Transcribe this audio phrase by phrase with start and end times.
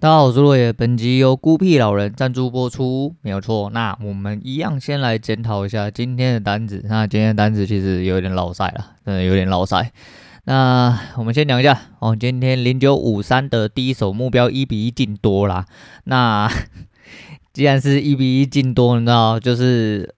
[0.00, 0.72] 大家好，我是落叶。
[0.72, 3.68] 本集由孤僻老人赞助播出，没有错。
[3.68, 6.82] 那我们一样先来检讨一下今天的单子。
[6.88, 9.92] 那今天的单子其实有点落赛了，真的有点落赛。
[10.44, 15.66] 那我们先讲一下哦，今天零九五三的第一手目标一比一进多啦。
[16.04, 16.50] 那
[17.52, 20.14] 既然是一比一进多，你知道就是。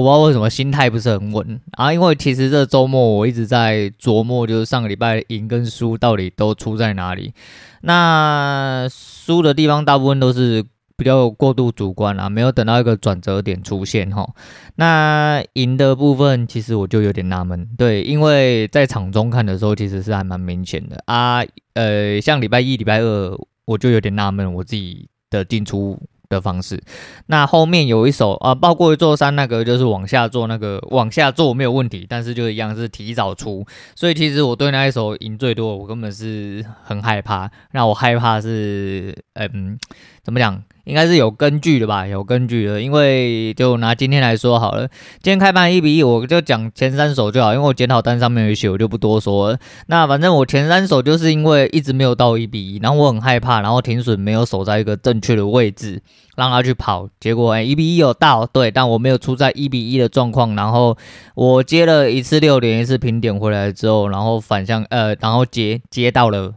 [0.00, 7.34] 我不知道为什么心态不是很稳啊，因为其实这周末我一直在琢磨，就是上个礼拜赢跟输到底都出在哪里。
[7.82, 10.64] 那输的地方大部分都是
[10.96, 14.28] 比较过度主观啊，没有等到一个转折点出现哈。
[14.76, 21.42] 那赢的部分其实我就有点纳闷，对，因为在场中看的时候其实是还蛮明显的啊。
[21.74, 25.98] 呃，像礼拜一、礼拜二我就有点纳闷我自己的进出
[26.30, 26.80] 的方式，
[27.26, 37.50] 那后面有一首啊，包括一座山那个就是往下做那个往下做没有问题，但是就一样是提早出，所以其实我对那一首赢最多，我根本是很害怕。
[37.72, 39.76] 那我害怕是，嗯，
[40.22, 40.62] 怎么讲？
[40.90, 44.88] 应该是有根据的吧，有根据的，因为就拿今天来说好了，
[45.22, 49.58] 今天开盘一比一，我就讲前三手就好，因为我检讨单上面有写，我就不多说了。
[49.86, 56.02] 那反正我前三手就是因为一直没有到一比一，然后我很害怕，然后停损没有守在一个正确的位置，
[56.36, 60.98] 让他去跑，结果哎一比一有到，对，但我没有出在一比一的状况，然后
[61.36, 66.52] 我接了一次六点，一次平点回来之后，然后反向呃，然后接接到了，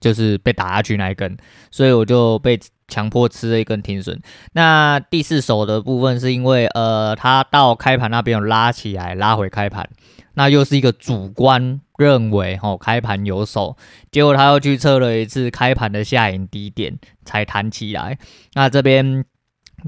[0.00, 1.36] 就是被打下去那一根，
[1.70, 2.58] 所以我就被。
[2.90, 4.20] 强迫吃了一根停损。
[4.52, 9.88] 那第四手的部分是因为，呃，他到开盘那边有拉起来，拉回开盘，
[10.34, 13.76] 那又是一个主观认为，吼，开盘有手，
[14.10, 18.18] 结果他又去测了一次开盘的下影低点才弹起来。
[18.54, 19.24] 那这边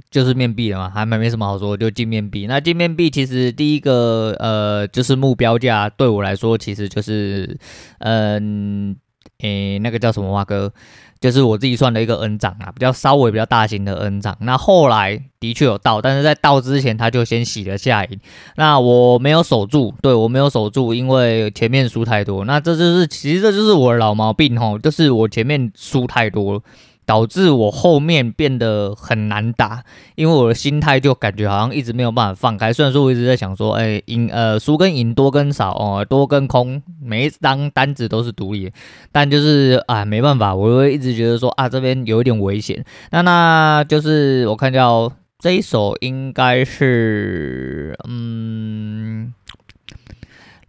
[0.09, 2.47] 就是面壁了嘛，还没没什么好说，就进面壁。
[2.47, 7.59] 那进面壁其实第一个，呃，就是目标价对我来说，其实就是，
[7.99, 8.97] 嗯、
[9.43, 10.73] 诶，那个叫什么哇哥？
[11.21, 14.37] 就是我自己算的一个 N 涨啊，比较稍微比较大型的 N 涨。
[14.41, 18.19] 那后来的确有到，但是在到之前他就先洗了下影。
[18.57, 22.45] 那我没有守住，对，我没有守住，因为前面输太多。
[22.45, 26.61] 那这就是其实这就是我的老毛病吼，就是我前面输太多。
[27.05, 29.83] 导致我后面变得很难打，
[30.15, 32.73] 因为我的心态就感觉好像一直没有办法放开。
[32.73, 38.73] 虽然说我一直在想说，哎，赢呃输跟赢多跟少哦，多跟空，每一张单子都是独立，
[39.11, 42.85] 但就是啊没办法，我会一直觉得说啊这边有一点危险。
[43.11, 49.12] 那那就是我看到这一手应该是嗯。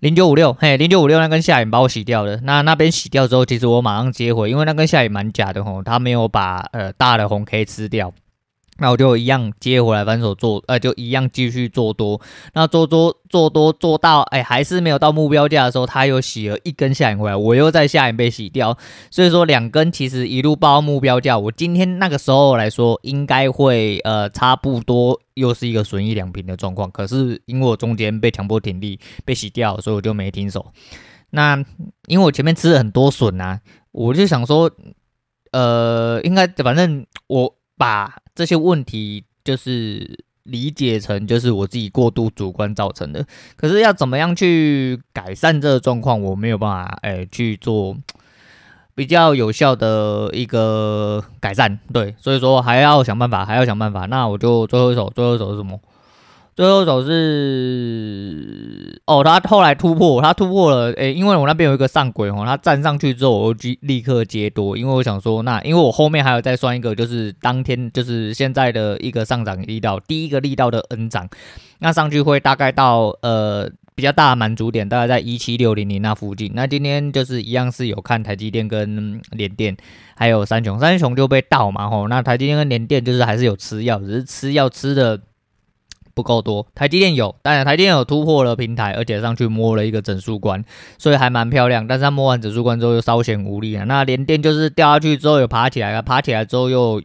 [0.03, 2.36] 零九五六，嘿，零九五六那根下影把我洗掉了。
[2.44, 8.12] 那那边洗掉之后，其实我马上接回，因为那根下影蛮假的吼，他没有把呃大的红 K 吃掉。
[8.79, 12.19] 那我就一样接回来反手做，呃，就一样继续做多。
[12.53, 18.75] 那做多做多做到，哎、还是没有到目标价的时候，他又洗了一根下影回来，我又在下影被洗掉。
[19.11, 26.90] 所以说两根其实一路报目标价，我今天那个时候来说，应该会呃差不多又是一个损益两平的状况。
[26.90, 30.66] 可是因为我中间被强迫停利被洗掉，所以我就没停手。
[31.29, 31.63] 那
[32.07, 33.61] 因为我前面吃了很多损啊，
[33.91, 34.72] 我就想说，
[35.51, 37.55] 呃，应该反正我。
[37.75, 47.96] 把这些问题就是理解成就是我自己过度主观造成的，可是要怎么样去改善这个状况，我没有办法哎、去做
[48.96, 54.06] 比较有效的一个改善，对，所以说还要想办法，还要想办法。
[54.08, 55.80] 那我就最后一手，最后一手是什么？
[56.56, 71.28] 最后一手是哦，他后来突破，他突破了，诶、因为我那边有一个上轨哦，他站上去之后，我就立刻接多，因为我想说，那因为我后面还有再算一个，就是当天就是现在的一个上涨力道，第一个力道的 N 涨，
[71.80, 76.52] 那上去会大概到呃比较大的满足点，大概在一七六零零那附近。
[76.53, 79.75] 那今天就是一样是有看台积电跟联电，
[80.16, 85.20] 还有三雄，三雄就被盗嘛吼，那台积电跟联电就是还是有吃药，只是吃药吃的。
[86.13, 90.63] 不够多，台积电有，当然台积电有突破了平台，而且上去摸了一个整数关，
[90.97, 91.88] 所以还蛮漂亮。
[91.88, 93.85] 但是它摸完整数关之后又稍显无力了。
[93.85, 97.02] 那联电就是掉下去之后有爬起来了，爬起来之后又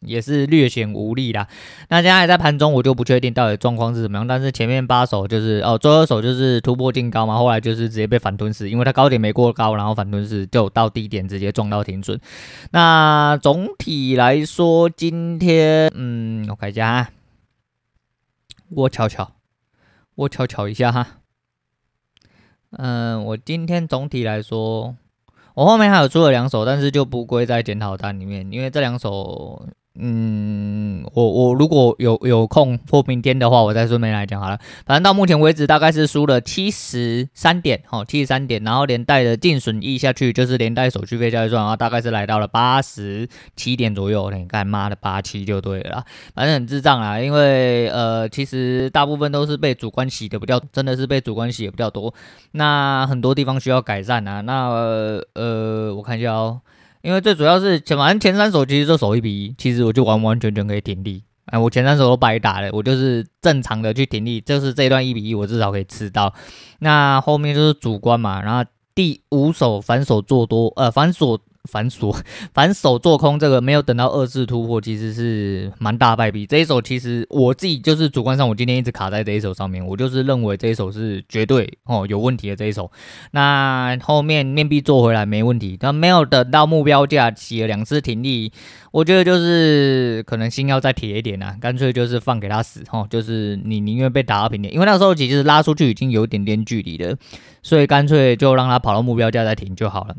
[0.00, 1.46] 也是略显无力啦。
[1.88, 12.18] 那现在在盘中我就不确定到底状况是怎么样，但是前面八手就是哦，最后手就是突破进高嘛，后来就是直接被反吞噬，因为它高点没过高，然后反吞噬就到低点直接撞到停损。
[12.72, 17.08] 那总体来说，今天嗯，我看一下啊。
[18.74, 19.32] 我瞧瞧，
[20.14, 21.06] 我瞧瞧一下哈。
[22.70, 24.96] 嗯，我今天总体来说，
[25.54, 34.58] 我后面还有出了两首，但是就不归在检讨单里面，因为这两首嗯，我我如果有有空或明天的话，我再顺便来讲好了。
[34.86, 44.30] 反正到目前为止，大概是输了七十三点，哦，七十三点，然后连带的净损益下去，就是连带手续费下去算，然后大概是来到了八十七点左右。
[44.30, 46.02] 你干妈的八七就对了，
[46.34, 52.14] 反正很智障啊，因为呃，其实大部分都是被主观洗的比较，真的是被主观洗的比较多。
[52.52, 54.40] 那很多地方需要改善啊。
[54.40, 54.70] 那，
[55.34, 56.62] 呃，我看一下哦。
[57.02, 61.22] 因为最主要是前反正前三手其实就手一比一，其实我就完完全全可以停利。
[61.46, 66.32] 哎，我前三手都白打了，我就是正常的去停利，就是这一段一比一我至少可以吃到。
[66.78, 68.64] 那后面就是主观嘛，然后
[68.94, 71.38] 第五手反手做多，呃，反手。
[71.70, 72.16] 反锁
[72.52, 76.44] 反手做空，这个没有等到二次突破，其实是蛮大败笔。
[76.44, 82.90] 这一手其实我自己就是主观上，我今天一直卡在这一手上面，我就是认为这一手是绝对哦有问题的这一手。
[83.30, 88.52] 那后面面壁做回来没问题，但没有等到目标价，起了两次停利，
[88.90, 97.16] 我觉得就是可能心要再铁一点啊，干脆就是放给他死哦，就是你宁愿被打到平点，因为那时候其实拉出去已经有点点距离了，
[97.62, 100.16] 所以干脆就让他跑到目标价再停就好了。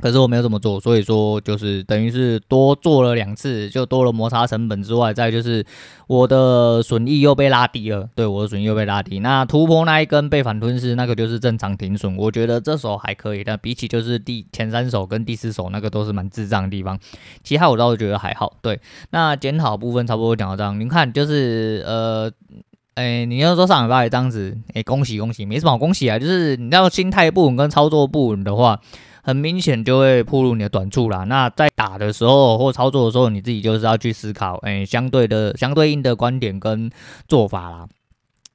[0.00, 5.64] 可是我没有这么做，所以说就是等于是多做了两次，就多了摩擦成本之外，再就是
[6.08, 8.08] 我的损益又被拉低了。
[8.16, 9.20] 对，我的损益又被拉低。
[9.20, 12.16] 那突破那一根被反吞噬，那个就是正常停损。
[12.16, 16.98] 我觉得这手还可以，但比起就是第前三手跟第四手那个都是蛮智障的地方。
[17.44, 18.56] 其他我倒是觉得还好。
[18.60, 18.80] 对，
[19.10, 20.80] 那检讨部分差不多讲到这样。
[20.80, 22.28] 您看，就是呃，
[22.94, 26.18] 哎，你要说上礼拜这样子，哎，恭喜恭喜，没什么好恭喜啊。
[26.18, 28.80] 就是你要心态不稳跟操作不稳的话。
[29.22, 31.24] 很明显就会暴露你的短处啦。
[31.24, 36.90] 那在打的时候或操作的时候，你自己就是要去思考，哎，相对的、相对应的观点跟
[37.28, 37.86] 做法啦。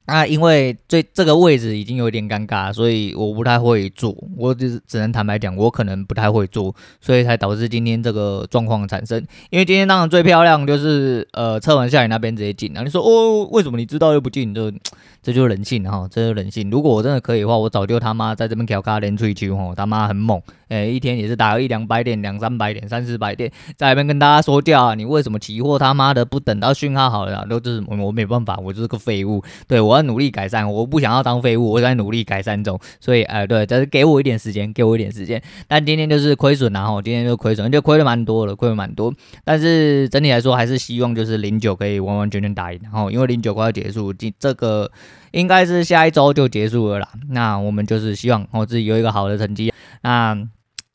[0.08, 4.16] 那因为这这个位置已经有点尴尬，所以我不太会做。
[4.38, 9.22] 我只只能坦白讲，我可能不太会做，所以才导致今天这个状况产生。
[9.50, 14.54] 因为今天当然最漂亮就是呃，测完下雨那边直接进，然后你说哦，为什么你知道又不进？
[14.54, 14.72] 就
[15.22, 16.70] 这就是人性哈，这就是人性。
[16.70, 20.42] 如果我真的可以的话，我早就他妈在这边调卡连吹球哈，他妈很猛。
[20.70, 24.96] 哎，一天也是打个一两百点、两三百点、三四百点，在那边跟大家说教啊！
[24.96, 29.42] 你为什么期货他妈的不等到讯号好了，都就是我我没办法，我就是个废物。
[29.66, 32.80] 对，我要努力改善，我不想要当废物，我在努力改善中。
[33.02, 35.42] 所以，哎，对，但是给我一点时间，给我一点时间。
[35.68, 39.14] 但今天就是亏损，然后今天就亏损，就亏了蛮多了，亏了蛮多。
[39.44, 42.80] 但是整体来说，还是希望就是零九可以完完全全打赢。
[42.84, 44.90] 然后，因为零九快要结束，这这个
[45.32, 47.10] 应该是下一周就结束了啦。
[47.30, 49.74] 那我们就是希望我自己有一个好的成绩。
[50.02, 50.48] 那。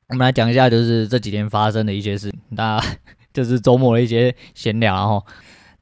[0.08, 2.78] 我们来讲一下，就是这几天发生的一些事，那
[3.32, 5.24] 就是周末的一些闲聊，然后，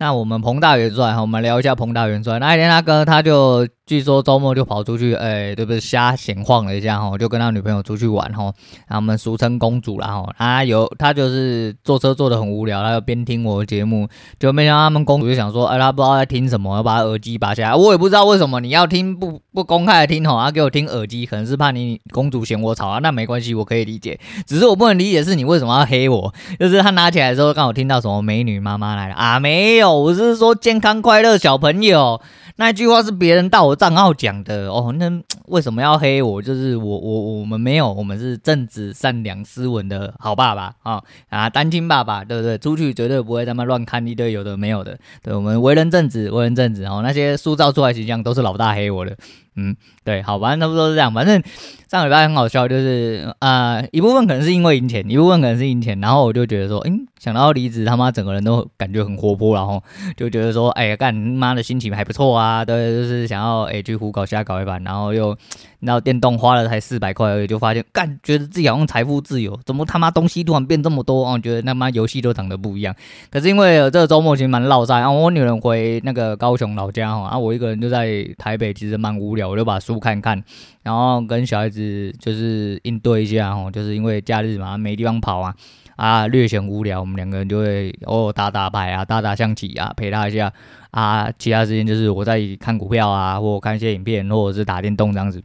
[0.01, 2.39] 那我们彭大元帅，我们聊一下彭大元帅。
[2.39, 3.69] 那一天那个他就。
[3.91, 5.81] 据说周末就跑出去，哎、对不对？
[5.81, 8.45] 瞎闲晃了一下哈，就跟他女朋友出去玩哈。
[8.87, 10.33] 然后我们俗称公主啦哈。
[10.39, 14.07] 他有他就是坐车坐得很无聊，他就边听我的节目，
[14.39, 17.75] 就没想到他们公主就想说，哎，他不知道在听什么，要把耳机拔下来。
[17.75, 23.01] 我也不知道为什么你要听不不公开的听吼，他给我听耳机，可能是怕你公主嫌我吵啊。
[23.01, 24.21] 那没关系，我可以理解。
[24.47, 26.33] 只是我不能理解是你为什么要黑我？
[26.61, 29.41] 就是他拿起来的时候刚好听到什么美女妈妈来了啊？
[29.41, 32.21] 没有，我是说健康快乐小朋友。
[32.57, 35.11] 那句话是别人到我账号讲的哦，那
[35.47, 36.43] 为什么要黑我？
[36.43, 42.59] 就是我我我们没有，我们是正直善良斯文的好爸爸啊、啊，单亲爸爸，对不对？
[42.59, 49.17] 出去绝对不会他妈乱看一堆有的没有的，对，我们为人正直，为人正直哦，那些塑造出来形象都是老大黑我的。
[49.57, 51.13] 嗯，对，好，吧差不多是这样。
[51.13, 51.43] 反正
[51.89, 56.01] 上礼拜很好笑，就是啊、一部分可能是因为赢钱，一部分可能是赢钱。
[56.01, 59.83] 然后我就觉得说，嗯，想到离职，他妈整个人都感觉很活泼，然后
[60.17, 62.65] 就觉得说，哎呀，干妈的心情还不错啊。
[62.65, 65.37] 对，就是想要哎去胡搞瞎搞一番，然后又
[65.81, 71.39] 然后电动花了才四百块而已，就发现干，觉得自己好像财富自由，怎么他妈东西突然变这么多啊？
[71.39, 72.95] 觉得他妈游戏都长得不一样。
[73.31, 79.49] 可是因为这个周末其实蛮落赛，然后我女人回那个高雄老家哈，啊，我一个人就在台北，其实蛮无聊。
[79.49, 80.43] 我就把书看看，
[80.83, 85.55] 然后跟小孩子就是应对一下哦，就是因为假日嘛，没地方跑啊，
[85.97, 90.53] 啊，略显无聊，我们两个人就会偶尔打打牌啊，打打象棋啊，陪他一下
[90.91, 91.31] 啊。
[91.39, 95.43] 其他时间就是我在看股票啊，或看一些影片，或者是打电动这样子。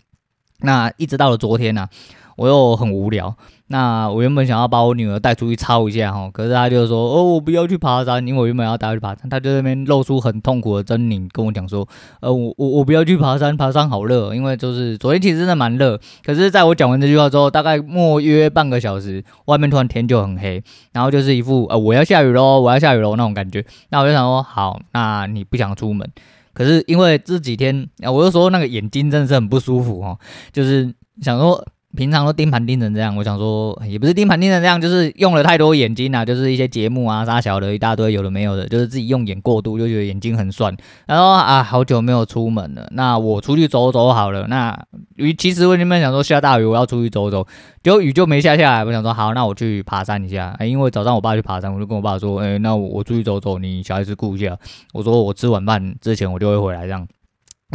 [0.62, 1.90] 那一直到了昨天呢、啊，
[2.38, 3.36] 我又很无聊。
[3.68, 11.88] 那我原本想要把我女儿带出去操一下哈，可是她就说哦，我不要去爬山，因为我原本要带她去爬山，她就在那边露出很痛苦的狰狞，跟我讲说，
[12.20, 26.08] 呃，我我我不要去爬山，爬山好热，因为就是昨天其实真的蛮热，可是在我讲完这句话之后，大概莫约半个小时，外面突然天就很黑，然后就是一副呃我要下雨喽，我要下雨喽那种感觉，那我就想说好，那你不想出门，
[26.56, 30.18] 可是因为这几天啊，我就说那个眼睛真的是很不舒服哦，
[30.52, 31.64] 就是想说。
[31.96, 40.76] 平常都盯盘盯成这样，我想说也不是盯盘盯成这样，就是用了太多眼睛啊，就是一些节目啊，啥小的一大堆，有的没有的，就是自己用眼过度，就觉得眼睛很酸。
[41.08, 44.46] 然后啊，好久没有出门了，那我出去走走好了。
[44.48, 44.78] 那
[45.16, 47.48] 雨其实我原本想说下大雨，我要出去走走，
[47.82, 48.84] 结果雨就没下下来。
[48.84, 50.56] 我想说好，那我去爬山一下。
[50.60, 54.58] 因为早上我爸去爬山，我就跟我爸说，哎，那我出去走走，你小孩子顾一下。
[54.94, 57.08] 我说我吃晚饭之前我就会回来这样。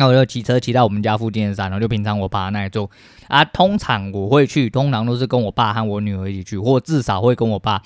[0.01, 2.91] 那我就骑车骑到我们家附近的山，然后就平常我爸那里做
[3.29, 3.45] 啊。
[3.45, 7.83] 通常我会去，通常都是跟我爸和我女儿一起去，或至少会跟我爸。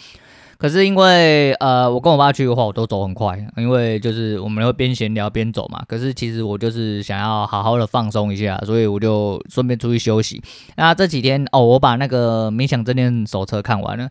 [0.57, 5.83] 可是因为呃，我跟我爸去的话，我都走很快，因为就是我们会边闲聊边走嘛。
[5.89, 10.41] 可是其实我就是想要好好的放松一下，所以我就顺便出去休息。
[10.77, 14.09] 那这几天哦，我把那个冥想正念手册看完了。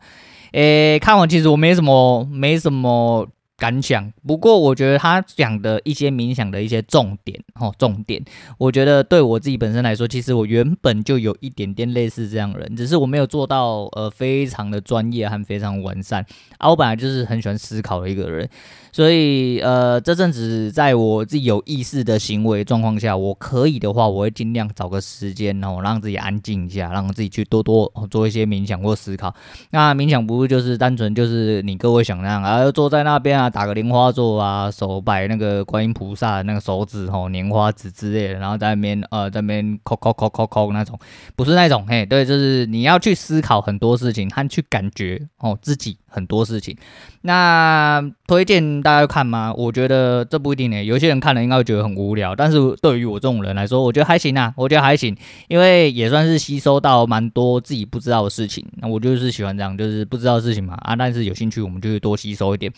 [0.51, 3.25] 诶，看完其实我没什么，没什么。
[3.63, 8.21] 感想，不过我觉得他讲的一些冥想的一些重点，哦，重点，
[8.57, 16.25] 我觉得对我自己本身来说，其实我原本就有一点点类似这样的人，只是我没有做到呃非常的专业和非常完善
[16.57, 16.69] 啊。
[16.69, 18.49] 我本来就是很喜欢思考的一个人。
[18.91, 29.33] 所以，呃，这阵子在我自己有意识的行为状况下，我可以的话，我会尽量找个时间哦，让自己安静一下，让自己去多多做一些冥想或思考。
[29.71, 40.99] 那冥想不是就是单纯就是你各位想那样啊，坐在那边啊，打个莲花座啊，手摆那个观音菩萨那个手指吼，莲花指之类的，然后在那边呃，在那边抠抠抠抠抠那种，
[41.35, 46.77] 不是那种嘿，对，就是你要去思考很多事情和去感觉哦自己很多事情。
[47.21, 49.53] 那推荐大家看吗？
[49.57, 50.83] 我觉得这不一定呢。
[50.83, 54.53] 有些人看了应该会觉得很无聊，但是对于我这种人来说，我觉得还行啊。
[54.55, 55.15] 我觉得还行，
[55.47, 58.65] 因为也算是吸收到蛮多自己不知道的事情。
[58.77, 60.95] 那我就是喜欢这样，就是不知道事情嘛啊。
[60.95, 62.71] 但是有兴趣，我们就多吸收一点。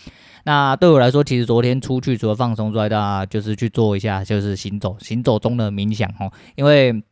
[0.44, 7.04] 那对我来说，其实昨天出去除了放松之外，大家就是去做一下，就是行走，行走中的冥想哦，因为。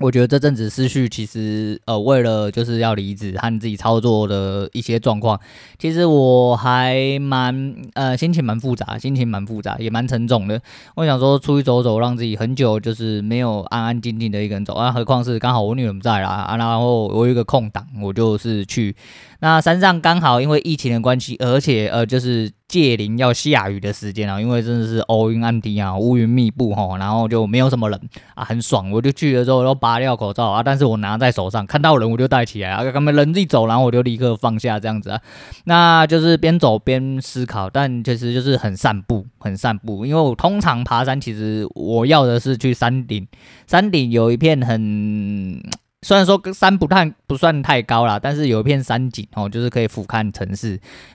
[0.00, 5.38] 我觉得这阵子思绪其实，呃，为了就是要离职和自己操作的一些状况，
[5.76, 10.60] 其实我还蛮呃心情蛮复杂，心情蛮复杂，也蛮沉重的。
[10.94, 18.94] 我想说出去走走，让自己很久就是没有安安静静的一个人走啊，何况是刚好我女儿不在啦啊，然后我有一个空档，我就是去。
[19.40, 27.98] 那山上刚好因为疫情的关系，而且呃就是届临要下雨的时间啊，因为真的是乌云暗滴啊，乌云密布哈，然后就没有什么人
[28.34, 28.90] 啊，很爽。
[28.90, 35.20] 我就去了之后都拔掉口罩啊，但是我拿在手上，看到人我就戴起来啊，他们人一走，然后我就立刻放下这样子啊。
[35.64, 40.04] 那就是边走边思考，但其实就是很散步，很散步。
[40.04, 43.26] 因为我通常爬山，其实我要的是去山顶，
[43.66, 45.62] 山顶有一片很。
[46.08, 50.70] 虽然说山不太不算太高啦，但是有一片山景哦，就是可以俯瞰城市，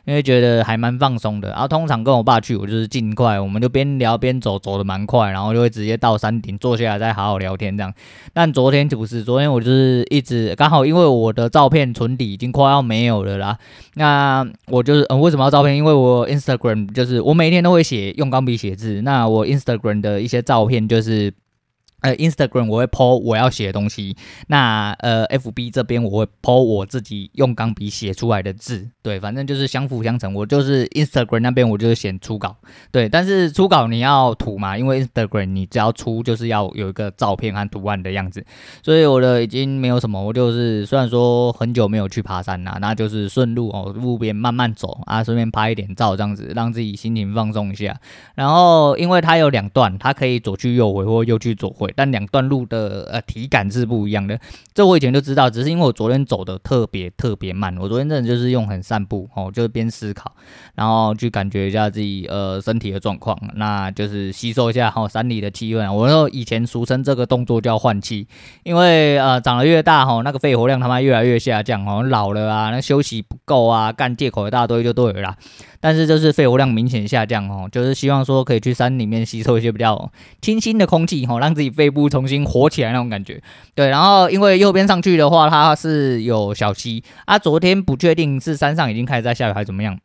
[0.06, 1.50] 因为觉得还蛮放松的。
[1.50, 7.92] 然后通常跟我爸去，我就是尽快，我们就边聊边走，走得蛮快，然后就会直接到山顶坐下来再好好聊天这样。
[8.34, 13.58] 但昨天就不是，昨天我就是一直刚好因为我的照片存底已经快要没有了啦。
[13.96, 15.76] 那我就是嗯，为什么要照片？
[15.76, 21.34] 因为我 Instagram 就是我每天都会写用钢笔写字，那我 Instagram 的一些照片就是。
[22.04, 24.14] 呃，Instagram 我会 po 我要写的东西，
[24.48, 30.34] 那呃，FB 这边我会 po 我自己用钢笔写出来的字，对，反正就是相辅相成。
[30.34, 32.58] 我就是 Instagram 那边我就是写初稿，
[32.92, 38.46] 对，但是初稿你要图嘛，因为 Instagram 你只要出就是要有一个照片和图案的样子，
[38.84, 47.98] 所以我的已经没有什么，我就是虽然说很久没有去爬山啦，那就是顺路哦，路边慢慢走啊，顺便拍一点照这样子，让自己心情放松一下。
[48.36, 51.93] 然后因为它有两段，它可以左去右回或右去左回。
[51.96, 54.40] 但两段路的呃体感是不一样的，
[54.74, 57.76] 这我以前就知道，只是因为我昨天走的特别特别慢。
[57.78, 60.32] 我昨天真的就是用很散步哦，就是边思考，
[60.76, 65.96] 然后去感觉一下自己呃身体的状况，那就是吸收一下哈、哦、山里的气温。
[65.96, 68.28] 我说以前俗称这个动作叫换气，
[68.64, 75.38] 因为呃长得越大哈、哦，那个肺活量他妈越来越下降哦，老了啊，那休息不够啊，干借口一大堆就对了啦。
[75.86, 80.10] 但是就是肺活量明显下降哦，就是希望说可以去山里面吸收一些比较
[80.42, 83.44] 清新的空气哦，让自己肺部重新活起来那种感觉。
[83.76, 87.38] 对，然后因为右边上去的话，它是有小溪啊。
[87.38, 90.00] 昨天不确定是山上已经开始在下雨还是怎么样，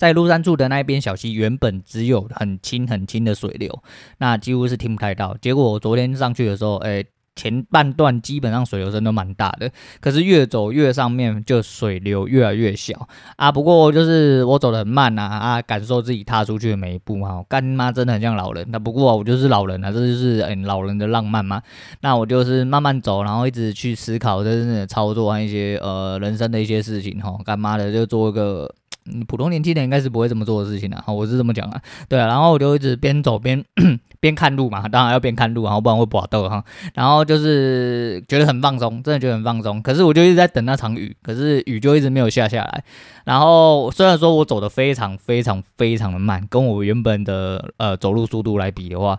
[0.00, 3.84] 在鹿山住的那一边小溪原本只有很轻很轻的水流，
[4.18, 5.36] 那几乎是听不太到。
[5.40, 7.04] 结果我昨天上去的时候，哎。
[7.36, 9.70] 前半段基本上水流声都蛮大的，
[10.00, 13.50] 可是越走越上面就水流越来越小啊。
[13.50, 18.66] 不过就是我走得很慢呐啊，感受自己踏出去的每一步哈，干妈真的很像老人。
[18.70, 21.62] 那不过我就是老人啊，这就是嗯老人的浪漫嘛。
[22.02, 27.38] 那我就是慢慢走，然后一直去思考真正的操作和一些呃人生的一些事情哈。
[27.44, 28.70] 干妈的就做一个
[29.06, 33.64] 嗯普通年轻人应该是不会这么做的事情的，好，我是这么讲啊，对啊，然后我就一直边走边
[34.20, 36.64] 边看路嘛，当然要边看路，然后不然会滑倒哈，
[36.94, 42.84] 然后就是觉得很放松，真的觉得很放松，可是我就一直在等那场雨，可是雨就一直没有下下来，
[43.24, 49.18] 然后虽然说我走得非常非常非常的慢，跟我原本的呃走路速度来比的话。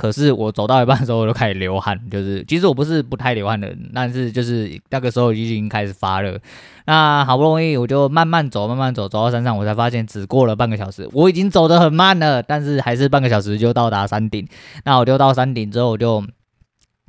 [0.00, 2.00] 可是我走到一半的时候，我就开始流汗。
[2.10, 6.40] 就是其实我不是不太流汗的人，但是就是那个时候已经开始发热。
[6.86, 12.42] 那好不容易我就慢慢走，慢慢走，走到山上，我才发现只过了半个小时，我已经走得很慢了。
[12.42, 14.48] 但是还是半个小时就到达山顶。
[14.86, 16.24] 那我就到山顶之后，我就。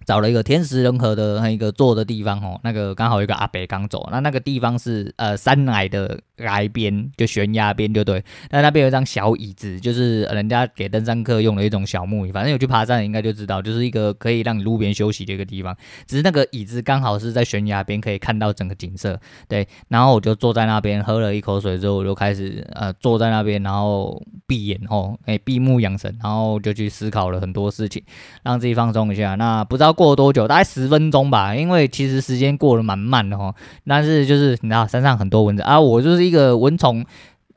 [0.03, 8.21] 找了一个天时人和的那一个坐的地方哦，那个刚好有一个阿伯刚走，那那个地方是呃山崖的崖边，就悬崖边就对。
[8.49, 15.75] 那那边有一张小椅子，就是人家给登山客用的一种小木椅，反正有去爬山的应该就知道，就是一个可以让你路边休息的一个地方。
[16.07, 19.19] 只是那个椅子刚好是在悬崖边，可以看到整个景色。
[19.47, 28.03] 对，然后我就坐在那边喝了一口水之后，我就开始呃坐在那边，然后闭眼哦，哎闭目养神，然后就去思考了很多事情，
[28.43, 29.35] 让自己放松一下。
[29.35, 29.91] 那不知道。
[29.91, 30.47] 过了多久？
[30.47, 33.53] 大概十分钟吧，因为其实时间过得蛮慢的哈。
[33.85, 37.05] 但是就是你知道，山上很多蚊子啊，我就是一个蚊虫。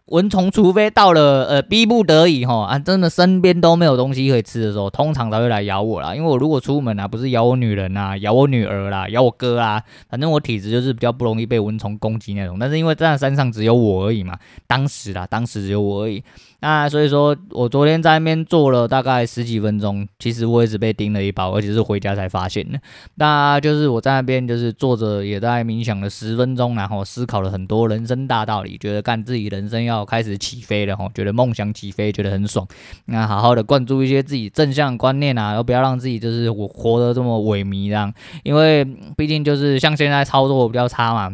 [0.09, 6.14] 蚊虫，除非到了呃逼不得已哈啊，真的身边都没有东西可以吃的时候，通常才会来咬我啦。
[6.14, 12.59] 因为我如果出门啊，不是咬我女人啊，咬我女儿啦，咬我哥啊，反正我体质就是比较不容易被蚊虫攻击那种。
[12.61, 16.23] 但是因为在山上只有我而已嘛，当时啦，当时只有我而已。
[16.64, 22.80] 那所以说我昨天在那边坐了大概十几分钟，其实我也是被叮了一包，而且是回家才发现的。
[23.16, 32.66] 那就是我在那边就是坐着，也在冥想了十分钟，然后思考了很多人生大道理，觉得干自己人生要开始起飞了哈，觉得梦想起飞，觉得很爽。
[33.04, 38.11] 那好好的灌注一些自己正向观念啊，而不要让自己就是我活得这么萎靡这样，
[38.42, 38.83] 因为
[39.18, 41.30] 毕竟就是像现在操作比较差嘛。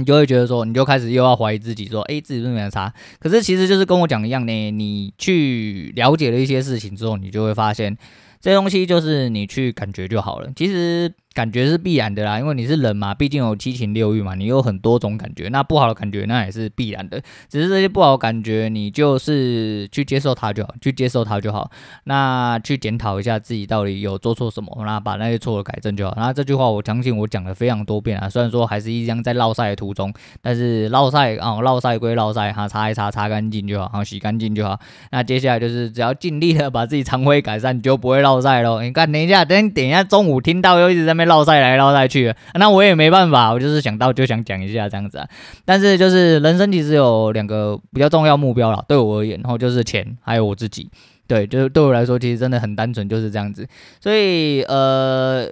[0.00, 2.92] 你就会觉得说，你就开始又要怀疑自己，说，诶，自己是不是没差？
[3.20, 7.96] 可是其实就是跟我讲一样呢，你去了解了一些事情之后，你就会发现，
[8.40, 10.50] 这东西就是你去感觉就好了。
[10.56, 11.12] 其实。
[11.32, 15.48] 感觉是必然的啦，因为你是人嘛，毕竟有七情六欲嘛，你有很多种感觉。
[15.48, 21.70] 那不好的感觉那也是必然的，只是这些不好的感觉，你就是去接受它就好，去接受它就好。
[22.04, 26.14] 那去检讨一下自己到底有做错什么，那把那些错误改正就好。
[26.16, 34.76] 那这句话我相信我讲了非常多遍啊，虽然说还是一样在绕赛的途中，但是绕赛啊，绕赛归绕赛哈，擦一擦，擦干净就好，好洗干净就好。
[35.12, 38.82] 那接下来就是只要尽力的把自己肠胃改善，你就不会绕赛喽。
[38.82, 41.19] 你看，等一下，等等一下，中午听到又一直在。
[41.24, 45.28] 绕赛来绕赛去，那我也没办法，我就是想到就想讲一下这样子啊。
[45.64, 50.90] 但是就是人生其实有两个比较重要目标啦，对我而言，然后就是钱，还有我自己。
[51.26, 53.64] 对，就是对我来说，其实真的很单纯，就是这样子。
[54.00, 55.48] 所以呃，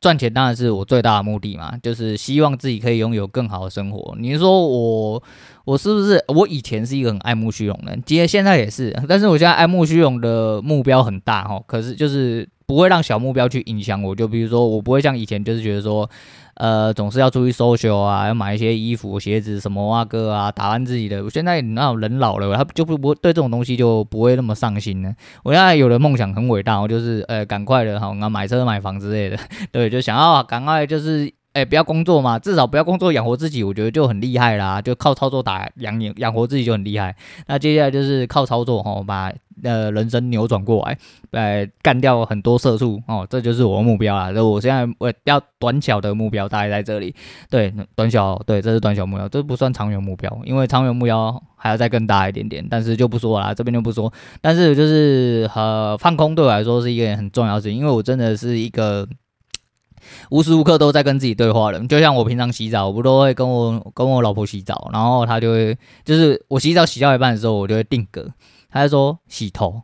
[0.00, 4.14] 赚钱当然是我最大的目的嘛，就是希望自己可以拥有更好的生活。
[4.20, 5.22] 你说我
[5.64, 6.24] 我是不是？
[6.28, 12.48] 我以前是一个很爱慕虚荣的人，其实现在也是，但是我现在爱慕虚荣的目标很大哈，可是就是。
[12.66, 16.08] 不会让小目标去影响我，就比如说我不会像以前就是觉得说，
[16.54, 21.22] 呃，总是要出去 social 啊，要买一些衣服、鞋子什么啊哥啊，打扮自己的。
[21.22, 25.14] 我现在那种人老了，他就不不对这种东西就不会那么上心了。
[25.44, 29.38] 我现在有的梦想很伟大，我就是呃赶快的哈，买车买房之类的，
[29.70, 31.32] 对，就想要赶快就是。
[31.56, 34.82] 哎，不要工作嘛，至少不要工作养活自己，我觉得就很厉害啦。
[34.82, 37.16] 就靠操作打养养养活自己就很厉害。
[37.46, 40.98] 那接下来就是靠操作哈，把呃人生扭转过来，
[41.30, 44.30] 呃干掉很多社畜哦，这就是我的目标啦。
[44.30, 47.14] 就我现在我要短小的目标大概在这里，
[47.48, 54.12] 对，短小，对，这是短小目标，这不算长远目标，因为长远目标还要再更大一点点，但是就不说了，这边就不说。
[54.42, 59.08] 但是就是呃放空对我来说是一个很重要的事情，因为我真的是一个。
[60.30, 68.28] 无时无刻都在跟自己对话的，就像我平常洗澡，我不都会跟我跟我老婆洗澡，然后她就会，就是我洗澡洗到一半的时候，我就会定格，
[68.70, 69.82] 她就说洗头、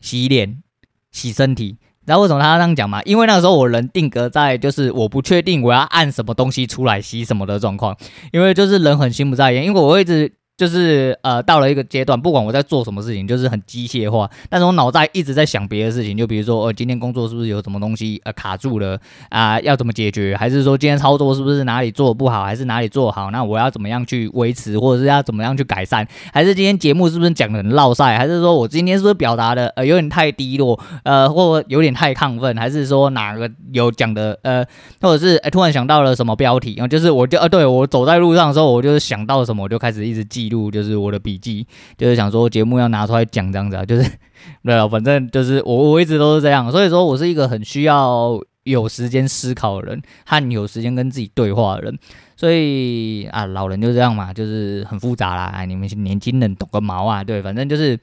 [0.00, 0.62] 洗脸、
[1.10, 1.78] 洗身体。
[2.04, 3.02] 知道为什么她这样讲吗？
[3.02, 7.96] 因为那个时候我人定格在就是我不确定我要按什么东西出来洗什么的状况，
[8.32, 10.32] 因为就是人很心不在焉，因为我一直。
[10.56, 20.34] 就是呃，到了一个阶段，不管我在做什么事情，就是很机械化，但是我脑袋一直在想别的事情，就比如说，呃，今天工作是不是有什么东西呃卡住了啊，要怎么解决？
[20.34, 23.30] 还是说今天操作是不是哪里做不好，还是哪里做好？
[23.30, 26.08] 那我要怎么样去维持，或者是要怎么样去改善？
[26.32, 28.16] 还是今天节目是不是讲的很落赛？
[28.16, 32.56] 还是说我今天是不是表达的呃有点太低落，呃，或有点太亢奋？
[32.56, 34.64] 还是说哪个有讲的呃，
[35.02, 36.76] 或者是，欸，突然想到了什么标题？
[36.78, 40.45] 然 后就是我就呃，对，我走在路上的时候，我就是想到了什么，我就开始一直记。
[40.46, 41.66] 记录就是我的笔记，
[41.98, 44.10] 就是想说节目要拿出来讲这样子啊，就是
[44.62, 51.98] 对啊，反正就是我我一直都是这样，所以说我是一个很需要有时间思考的人，和有时间跟自己对话的人。
[52.36, 55.46] 所以啊，老人就这样嘛，就是很复杂啦。
[55.46, 57.24] 哎，你们年轻人懂个毛啊？
[57.24, 57.98] 对，反正就是。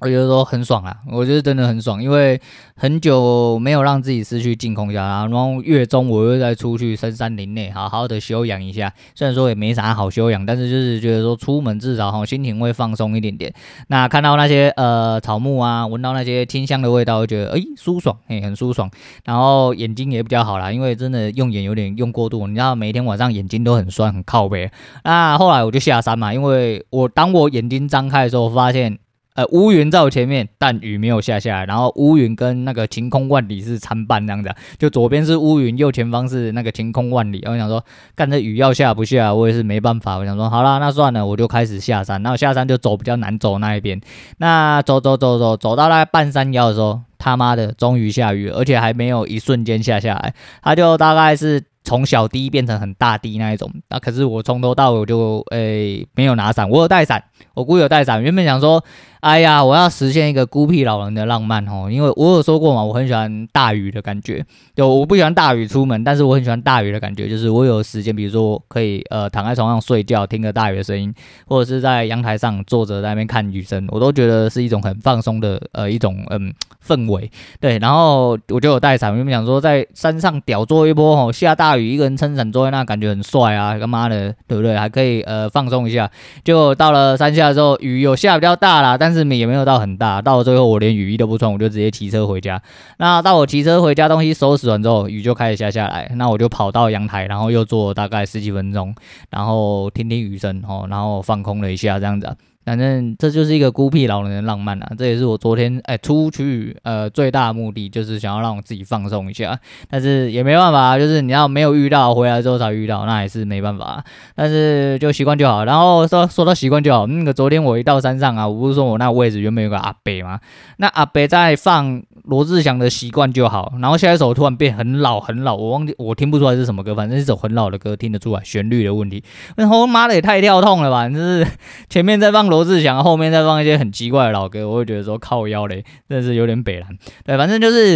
[0.00, 2.40] 我觉得说很爽啊，我觉得真的很爽，因为
[2.76, 8.92] 很久没有让自己失去净空下，然后月中我又再出去深山林内好好的休养一下。
[9.16, 13.52] 虽然说也没啥好休养，但是就是觉得说出门至少哈心情会放松一点点。
[13.88, 18.88] 那看到那些呃草木啊，闻到那些清香的味道，觉得诶舒爽，诶很舒爽。
[19.24, 24.70] 然后眼睛也比较好啦，因为真的用眼有点用过度，你知道每天晚上眼睛都很酸很靠背。
[25.02, 28.96] 那后来我就下山嘛，因为我当我眼睛张开的时候，发现。
[29.38, 31.64] 呃，乌云在我前面，但雨没有下下来。
[31.64, 37.40] 然后乌云跟那个晴空万里是参半这样子，就左边是乌云，右前方是那个晴空万里。
[37.46, 37.84] 我想说，
[38.16, 40.16] 干这雨要下不下，我也是没办法。
[40.16, 42.20] 我想说，好啦，那算了，我就开始下山。
[42.24, 44.00] 然后下山就走比较难走那一边。
[44.38, 51.62] 那走走走走走到那半山腰的时候，他妈的，终于下雨，而且还没有一瞬间下下来，它就大概是。
[51.84, 57.24] 从小滴变成很大滴那一种，那、可是我从头到尾就诶、没有拿伞，我有带伞，
[57.54, 58.22] 我姑有带伞。
[58.22, 58.82] 原本想说，
[59.20, 64.44] 哎呀，我要实现一个孤僻老人的浪漫哦，因为我有说过嘛，我很喜欢大雨的感觉。
[64.76, 71.12] 有我不喜欢大雨出门，但是我很喜欢大雨的感觉，就是我有时间，比如说可以呃躺在床上睡觉，听个大雨的声音，
[71.48, 76.54] 或者是在阳台上坐着在那边看雨声，我都觉得是一种很放松的呃一种嗯
[76.86, 77.28] 氛围。
[77.58, 81.88] 对，然后我就有带伞，原本想说在山上屌做一波哦，下大雨。
[81.88, 83.78] 一个人撑伞坐在那，感觉很帅啊！
[83.78, 84.76] 干嘛的，对不对？
[84.76, 86.08] 还可以呃放松一下。
[86.44, 90.20] 就到了山下之后，雨有下比较大啦，但是也没有到很大。
[90.22, 92.60] 到了最后，我连雨衣都不穿，我就直接骑车回家。
[92.98, 96.10] 那到我骑车回家，东西收拾完之后，雨就开始下下来。
[96.16, 98.94] 那我就跑到阳台，然后又坐大概十几分钟，
[99.30, 102.36] 然后听听雨声哦，然后放空了一下，这样子。
[102.68, 104.92] 反正这就是一个孤僻老人的浪漫啊！
[104.98, 109.58] 这也是我昨天哎出去呃最大的目的，就是想要让我自己放松一下。
[109.88, 114.04] 但是也没办法，就是你要没有遇到，回来之后才遇到，那也是没办法。
[114.34, 115.64] 但是就习惯就好。
[115.64, 120.38] 然后说说到习惯就好，那个昨天我一到山上啊，我不是说我那位置原本有个阿伯吗？
[120.76, 123.72] 那阿伯在放罗志祥的习惯就好。
[123.80, 129.24] 然后下一首突然变很老很老，我忘记我听不出来是什么歌，反正是首很老的歌，听得出来旋律的问题。
[129.56, 131.08] 然后妈的也太跳痛了吧！
[131.08, 131.44] 就是
[131.88, 132.68] 前面在放罗。
[132.68, 136.98] 志祥后面再放一些很奇怪的老歌，我会觉得说靠腰嘞，真的是有点北蓝。
[137.24, 137.94] 对，反正就是，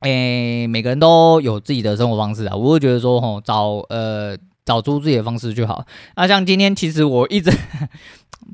[0.00, 5.84] 诶、每个人都有自己的生活方式啊，我会觉得说，吼，找呃找出自己的方式就好。
[6.16, 7.52] 那像今天，其实我一直。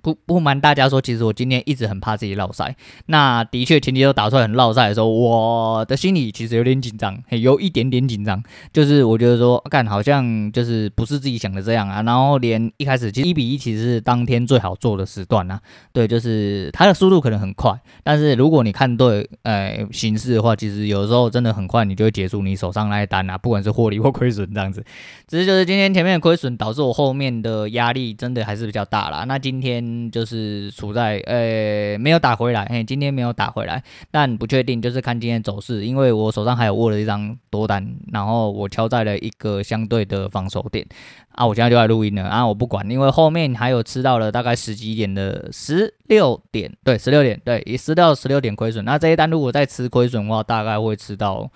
[0.03, 2.75] 不不瞒大家说，其实我今天一直很怕自己落赛。
[3.07, 8.43] 那的确前期都打出来很落赛的时候，我的心里其实有点紧张，有一点点紧张。
[8.73, 12.03] 就是我觉得说，干好像就是不是自己想的这样啊。
[12.03, 15.61] 然后连一开始其实一比一其实是当天最好做的时段、啊。
[15.93, 17.73] 对，就是它的速度可能很快，
[18.05, 24.85] 但是如果你看对呃形势的话，其实有时候真的很快，你就会结束你手上那一单啊，不管是获利或亏损这样子。
[25.27, 29.25] 只是就是今天前面的亏损导致我后面的压力真的还是比较大啦。
[29.25, 29.80] 那今天。
[29.81, 40.87] 嗯就是处在呃、没有打回来，嘿，今天没有打回来，但不确定，就是看今天走势，因为我手上还有握了一张多单，然后我敲在了一个相对的防守点
[41.33, 51.51] 啊，我现在就在录音了啊，我不管，因为后面还有吃到了大概十几点的十六点，对，十六点，对，也吃到十六点亏损，那这一单如果再吃亏损的话，大概会吃到。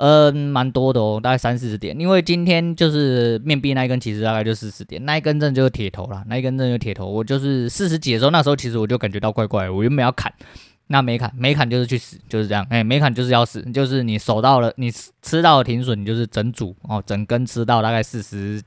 [0.00, 1.98] 嗯，蛮多的哦，大概三四十点。
[1.98, 7.06] 因为今天就是面壁那一根，其实大概就四十点，那一根针就是铁头啦，那一根针就铁头。
[7.06, 10.32] 我就是四十几的时候，那时候其实我就感觉到怪怪，我原本要砍。
[10.90, 12.66] 那没砍，没砍就是去死，就是这样。
[12.70, 18.62] 哎、没砍就是要死，就是你守到了，你吃到停损，你就是整组哦，整根吃到大概四十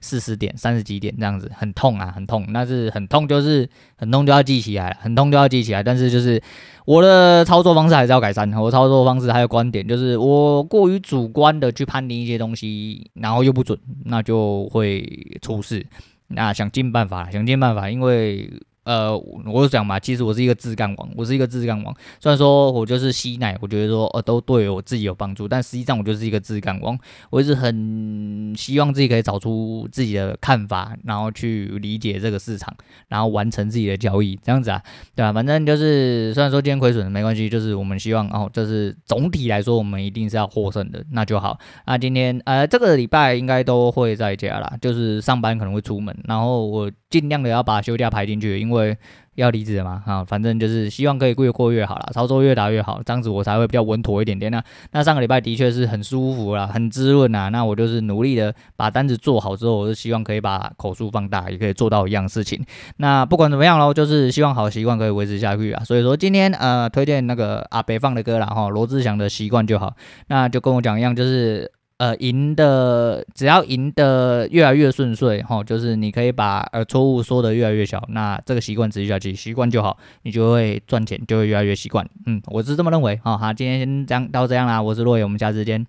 [0.00, 2.44] 四十点、三十几点这样子，很痛啊，很痛。
[2.48, 5.80] 那是很痛，就是很痛就要记起来，很痛就要记起来。
[5.80, 6.42] 但是就是
[6.86, 15.86] 我的操作方式还是要改善，我操作方式还有观点，就是我过于主观的去判定一些东西，然后又不准，那就会出事。
[16.26, 18.50] 那想尽办法，想尽办法，因为。
[18.84, 21.94] 呃，我就讲嘛，其实我是一个自干王，我是一个自干王。
[22.18, 26.98] 虽然说我就是吸奶，我觉得说呃都对我自己有帮助，但实际上我就是一个自干王。
[27.30, 32.74] 我一直很希望自己可以找出自己的看法，然后去理解这个市场，
[33.08, 34.82] 然后完成自己的交易，这样子啊，
[35.14, 35.32] 对吧、啊？
[35.32, 41.58] 反正就是虽然说今天亏损没关系，就是我们希望哦，就是总体来说我们一定是要获胜的，那就好。
[41.86, 48.96] 那今天呃这个礼拜应该都会在家啦，就是上班可能会出门，然后我尽量的要把休假排进去，因为因为。
[49.36, 50.02] 要离职嘛？
[50.04, 54.52] 啊，反正就是希望可以越过越好啦，操作越打越好，这样子我才会比较稳妥一点点。
[54.52, 57.48] 那那上个礼拜的确是很舒服啦，很滋润啊。
[57.48, 62.62] 那我就是努力的把单子做好之后，我是希望可以把口数放大，也可以做到一样事情。
[62.98, 65.82] 那不管怎么样喽，就是希望好习惯可以维持下去啊。
[65.84, 69.94] 所以说今天呃推荐那个阿北放的歌啦哈，罗志祥的习惯就好。
[70.26, 71.72] 那就跟我讲一样，就是。
[72.00, 82.08] 呃，赢的只要赢得越来越顺遂，哈，就是你可以把呃错误说的越来越小，那这个习惯持续下去，习惯就好，你就会赚钱，就会越来越习惯。
[82.24, 83.20] 嗯，我是这么认为。
[83.22, 85.86] 好，好，今天先这样到这样啦，我是洛野，我们下次见。